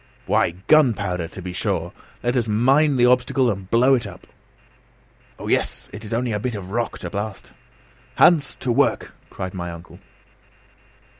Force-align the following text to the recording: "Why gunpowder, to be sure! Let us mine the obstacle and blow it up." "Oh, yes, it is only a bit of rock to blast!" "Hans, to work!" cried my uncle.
"Why 0.25 0.55
gunpowder, 0.65 1.27
to 1.27 1.41
be 1.43 1.53
sure! 1.53 1.93
Let 2.23 2.35
us 2.35 2.47
mine 2.47 2.95
the 2.95 3.05
obstacle 3.05 3.51
and 3.51 3.69
blow 3.69 3.93
it 3.93 4.07
up." 4.07 4.25
"Oh, 5.37 5.47
yes, 5.47 5.91
it 5.93 6.03
is 6.03 6.11
only 6.11 6.31
a 6.31 6.39
bit 6.39 6.55
of 6.55 6.71
rock 6.71 6.97
to 6.97 7.09
blast!" 7.11 7.51
"Hans, 8.15 8.55
to 8.61 8.71
work!" 8.71 9.13
cried 9.29 9.53
my 9.53 9.69
uncle. 9.69 9.99